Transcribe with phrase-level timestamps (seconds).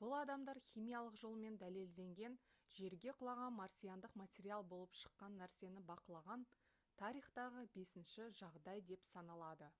[0.00, 2.34] бұл адамдар химиялық жолмен дәлелденген
[2.78, 6.44] жерге құлаған марсиандық материал болып шыққан нәрсені бақылаған
[7.04, 9.70] тарихтағы бесінші жағдай деп саналады